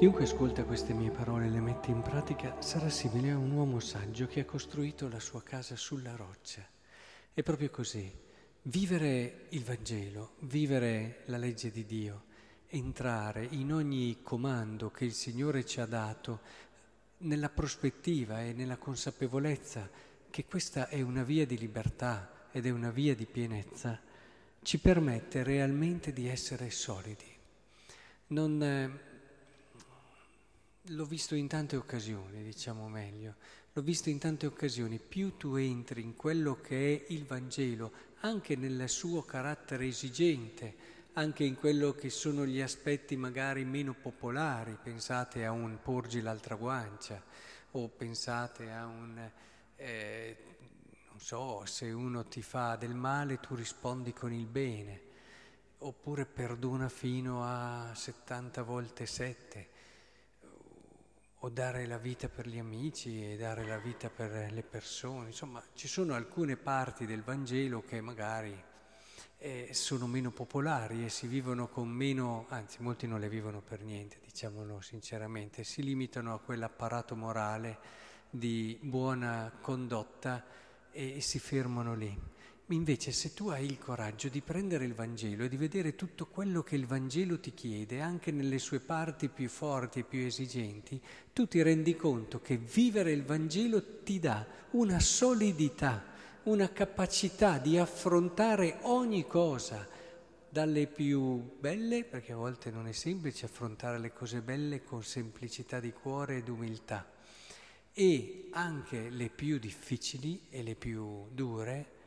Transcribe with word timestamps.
Chiunque 0.00 0.24
ascolta 0.24 0.64
queste 0.64 0.94
mie 0.94 1.10
parole 1.10 1.44
e 1.44 1.50
le 1.50 1.60
mette 1.60 1.90
in 1.90 2.00
pratica 2.00 2.62
sarà 2.62 2.88
simile 2.88 3.32
a 3.32 3.36
un 3.36 3.50
uomo 3.50 3.80
saggio 3.80 4.26
che 4.26 4.40
ha 4.40 4.44
costruito 4.46 5.10
la 5.10 5.20
sua 5.20 5.42
casa 5.42 5.76
sulla 5.76 6.16
roccia. 6.16 6.66
È 7.34 7.42
proprio 7.42 7.68
così. 7.68 8.10
Vivere 8.62 9.44
il 9.50 9.62
Vangelo, 9.62 10.36
vivere 10.38 11.24
la 11.26 11.36
legge 11.36 11.70
di 11.70 11.84
Dio, 11.84 12.22
entrare 12.68 13.46
in 13.50 13.74
ogni 13.74 14.20
comando 14.22 14.90
che 14.90 15.04
il 15.04 15.12
Signore 15.12 15.66
ci 15.66 15.82
ha 15.82 15.86
dato 15.86 16.40
nella 17.18 17.50
prospettiva 17.50 18.42
e 18.42 18.54
nella 18.54 18.78
consapevolezza 18.78 19.86
che 20.30 20.46
questa 20.46 20.88
è 20.88 21.02
una 21.02 21.24
via 21.24 21.44
di 21.44 21.58
libertà 21.58 22.48
ed 22.52 22.64
è 22.64 22.70
una 22.70 22.90
via 22.90 23.14
di 23.14 23.26
pienezza, 23.26 24.00
ci 24.62 24.78
permette 24.78 25.42
realmente 25.42 26.14
di 26.14 26.26
essere 26.26 26.70
solidi. 26.70 27.36
Non, 28.28 28.62
eh, 28.62 29.09
L'ho 30.84 31.04
visto 31.04 31.34
in 31.34 31.46
tante 31.46 31.76
occasioni, 31.76 32.42
diciamo 32.42 32.88
meglio, 32.88 33.34
l'ho 33.74 33.82
visto 33.82 34.08
in 34.08 34.18
tante 34.18 34.46
occasioni, 34.46 34.98
più 34.98 35.36
tu 35.36 35.56
entri 35.56 36.00
in 36.00 36.16
quello 36.16 36.58
che 36.62 37.04
è 37.06 37.12
il 37.12 37.26
Vangelo, 37.26 37.92
anche 38.20 38.56
nel 38.56 38.88
suo 38.88 39.22
carattere 39.22 39.86
esigente, 39.86 40.74
anche 41.12 41.44
in 41.44 41.56
quello 41.56 41.92
che 41.92 42.08
sono 42.08 42.46
gli 42.46 42.62
aspetti 42.62 43.14
magari 43.18 43.62
meno 43.66 43.92
popolari, 43.92 44.78
pensate 44.82 45.44
a 45.44 45.50
un 45.50 45.78
porgi 45.82 46.22
l'altra 46.22 46.54
guancia 46.54 47.22
o 47.72 47.88
pensate 47.88 48.70
a 48.70 48.86
un, 48.86 49.30
eh, 49.76 50.36
non 51.10 51.20
so, 51.20 51.62
se 51.66 51.90
uno 51.90 52.24
ti 52.24 52.40
fa 52.40 52.76
del 52.76 52.94
male 52.94 53.38
tu 53.38 53.54
rispondi 53.54 54.14
con 54.14 54.32
il 54.32 54.46
bene, 54.46 55.02
oppure 55.80 56.24
perdona 56.24 56.88
fino 56.88 57.44
a 57.44 57.94
70 57.94 58.62
volte 58.62 59.04
7 59.04 59.79
o 61.42 61.48
dare 61.48 61.86
la 61.86 61.98
vita 61.98 62.28
per 62.28 62.46
gli 62.46 62.58
amici 62.58 63.32
e 63.32 63.36
dare 63.36 63.64
la 63.66 63.78
vita 63.78 64.10
per 64.10 64.52
le 64.52 64.62
persone. 64.62 65.28
Insomma, 65.28 65.62
ci 65.74 65.88
sono 65.88 66.14
alcune 66.14 66.56
parti 66.56 67.06
del 67.06 67.22
Vangelo 67.22 67.82
che 67.82 68.00
magari 68.00 68.68
eh, 69.38 69.70
sono 69.72 70.06
meno 70.06 70.30
popolari 70.32 71.04
e 71.04 71.08
si 71.08 71.26
vivono 71.26 71.68
con 71.68 71.88
meno, 71.88 72.44
anzi 72.50 72.82
molti 72.82 73.06
non 73.06 73.20
le 73.20 73.30
vivono 73.30 73.62
per 73.62 73.82
niente, 73.82 74.18
diciamolo 74.22 74.82
sinceramente, 74.82 75.64
si 75.64 75.82
limitano 75.82 76.34
a 76.34 76.40
quell'apparato 76.40 77.16
morale 77.16 77.78
di 78.28 78.78
buona 78.82 79.50
condotta 79.62 80.44
e, 80.92 81.16
e 81.16 81.20
si 81.22 81.38
fermano 81.38 81.94
lì. 81.94 82.18
Invece 82.72 83.10
se 83.10 83.34
tu 83.34 83.48
hai 83.48 83.64
il 83.64 83.78
coraggio 83.78 84.28
di 84.28 84.42
prendere 84.42 84.84
il 84.84 84.94
Vangelo 84.94 85.42
e 85.42 85.48
di 85.48 85.56
vedere 85.56 85.96
tutto 85.96 86.26
quello 86.26 86.62
che 86.62 86.76
il 86.76 86.86
Vangelo 86.86 87.40
ti 87.40 87.52
chiede, 87.52 88.00
anche 88.00 88.30
nelle 88.30 88.60
sue 88.60 88.78
parti 88.78 89.28
più 89.28 89.48
forti 89.48 89.98
e 89.98 90.04
più 90.04 90.20
esigenti, 90.20 91.00
tu 91.32 91.48
ti 91.48 91.62
rendi 91.62 91.96
conto 91.96 92.40
che 92.40 92.56
vivere 92.58 93.10
il 93.10 93.24
Vangelo 93.24 94.02
ti 94.04 94.20
dà 94.20 94.46
una 94.70 95.00
solidità, 95.00 96.04
una 96.44 96.70
capacità 96.70 97.58
di 97.58 97.76
affrontare 97.76 98.78
ogni 98.82 99.26
cosa, 99.26 99.88
dalle 100.48 100.86
più 100.86 101.58
belle, 101.58 102.04
perché 102.04 102.32
a 102.32 102.36
volte 102.36 102.70
non 102.70 102.86
è 102.86 102.92
semplice 102.92 103.46
affrontare 103.46 103.98
le 103.98 104.12
cose 104.12 104.42
belle 104.42 104.84
con 104.84 105.02
semplicità 105.02 105.80
di 105.80 105.92
cuore 105.92 106.36
ed 106.36 106.48
umiltà, 106.48 107.10
e 107.92 108.46
anche 108.52 109.10
le 109.10 109.28
più 109.28 109.58
difficili 109.58 110.42
e 110.50 110.62
le 110.62 110.76
più 110.76 111.26
dure, 111.32 111.98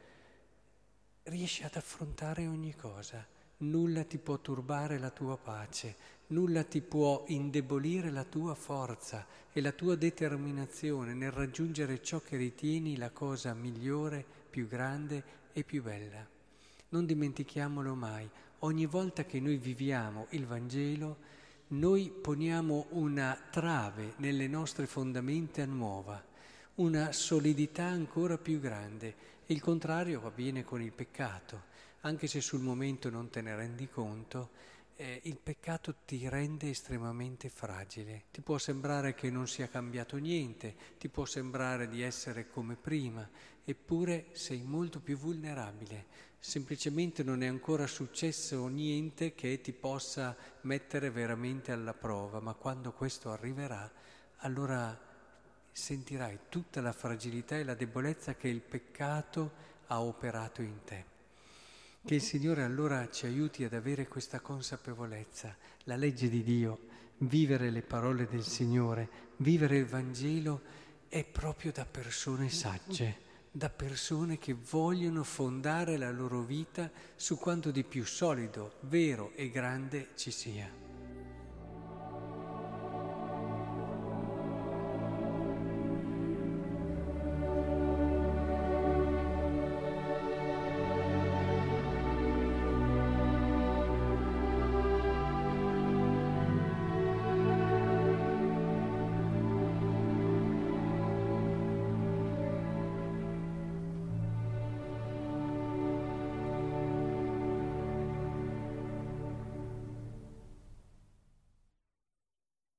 riesci 1.24 1.64
ad 1.64 1.76
affrontare 1.76 2.48
ogni 2.48 2.76
cosa. 2.76 3.26
Nulla 3.58 4.04
ti 4.04 4.18
può 4.18 4.40
turbare 4.40 4.98
la 4.98 5.10
tua 5.10 5.38
pace, 5.38 5.96
nulla 6.28 6.64
ti 6.64 6.82
può 6.82 7.24
indebolire 7.28 8.10
la 8.10 8.26
tua 8.26 8.56
forza 8.56 9.26
e 9.54 9.62
la 9.62 9.72
tua 9.72 9.96
determinazione 9.96 11.14
nel 11.14 11.32
raggiungere 11.32 12.02
ciò 12.02 12.20
che 12.20 12.36
ritieni 12.36 12.98
la 12.98 13.12
cosa 13.12 13.54
migliore, 13.54 14.26
più 14.50 14.68
grande 14.68 15.24
e 15.54 15.64
più 15.64 15.82
bella. 15.82 16.28
Non 16.90 17.06
dimentichiamolo 17.06 17.96
mai, 17.96 18.30
ogni 18.60 18.86
volta 18.86 19.24
che 19.24 19.40
noi 19.40 19.58
viviamo 19.58 20.28
il 20.32 20.46
Vangelo, 20.46 21.32
noi 21.68 22.10
poniamo 22.10 22.88
una 22.90 23.40
trave 23.50 24.14
nelle 24.18 24.48
nostre 24.48 24.86
fondamenta 24.88 25.66
nuova 25.66 26.32
una 26.76 27.12
solidità 27.12 27.84
ancora 27.84 28.38
più 28.40 28.60
grande. 28.60 29.32
Il 29.48 29.62
contrario 29.62 30.26
avviene 30.26 30.64
con 30.64 30.82
il 30.82 30.92
peccato, 30.92 31.66
anche 32.02 32.26
se 32.26 32.42
sul 32.42 32.62
momento 32.62 33.12
non 33.12 33.30
te 33.30 33.42
ne 33.42 33.56
rendi 33.56 33.88
conto, 33.88 34.50
eh, 34.96 35.22
il 35.24 35.38
peccato 35.38 35.96
ti 36.06 36.28
rende 36.28 36.70
estremamente 36.70 37.50
fragile. 37.50 38.24
Ti 38.32 38.42
può 38.42 38.58
sembrare 38.58 39.14
che 39.14 39.30
non 39.30 39.48
sia 39.48 39.68
cambiato 39.68 40.18
niente, 40.18 40.76
ti 40.98 41.10
può 41.10 41.26
sembrare 41.26 41.88
di 41.88 42.02
essere 42.02 42.50
come 42.50 42.76
prima, 42.76 43.30
eppure 43.64 44.30
sei 44.32 44.64
molto 44.64 45.00
più 45.00 45.16
vulnerabile. 45.16 46.32
Semplicemente 46.40 47.22
non 47.24 47.44
è 47.44 47.48
ancora 47.48 47.86
successo 47.86 48.68
niente 48.68 49.36
che 49.36 49.62
ti 49.62 49.74
possa 49.74 50.36
mettere 50.62 51.12
veramente 51.12 51.72
alla 51.72 51.94
prova, 51.94 52.40
ma 52.40 52.54
quando 52.54 52.92
questo 52.92 53.32
arriverà, 53.32 53.90
allora 54.38 55.12
sentirai 55.74 56.40
tutta 56.50 56.80
la 56.82 56.94
fragilità 56.94 57.58
e 57.58 57.64
la 57.64 57.74
debolezza 57.74 58.36
che 58.36 58.48
il 58.48 58.62
peccato 58.62 59.52
ha 59.88 60.02
operato 60.02 60.62
in 60.62 60.84
te. 60.86 61.06
Che 62.06 62.16
il 62.16 62.22
Signore 62.22 62.64
allora 62.64 63.10
ci 63.10 63.26
aiuti 63.26 63.64
ad 63.64 63.74
avere 63.74 64.08
questa 64.08 64.40
consapevolezza, 64.40 65.56
la 65.86 65.96
legge 65.96 66.30
di 66.30 66.44
Dio, 66.44 66.80
vivere 67.20 67.70
le 67.70 67.82
parole 67.82 68.28
del 68.28 68.44
Signore, 68.44 69.10
vivere 69.38 69.78
il 69.78 69.86
Vangelo 69.86 70.62
è 71.08 71.24
proprio 71.24 71.72
da 71.72 71.86
persone 71.86 72.50
sagge, 72.50 73.18
da 73.52 73.70
persone 73.70 74.38
che 74.38 74.54
vogliono 74.54 75.24
fondare 75.24 75.98
la 75.98 76.12
loro 76.12 76.42
vita 76.42 76.92
su 77.16 77.38
quanto 77.38 77.72
di 77.72 77.84
più 77.84 78.06
solido, 78.06 78.78
vero 78.82 79.32
e 79.36 79.50
grande 79.50 80.10
ci 80.16 80.32
sia. 80.32 80.83